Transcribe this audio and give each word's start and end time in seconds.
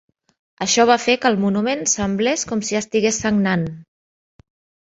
Això 0.65 0.85
va 0.91 0.95
fer 1.03 1.15
que 1.25 1.29
el 1.33 1.37
monument 1.43 1.85
semblés 1.93 2.47
com 2.53 2.65
si 2.71 2.81
estigués 2.81 3.23
sagnant. 3.27 3.67